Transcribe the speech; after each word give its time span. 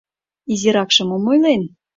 Изиракше 0.53 1.03
мом 1.09 1.23
ойлен 1.31 1.61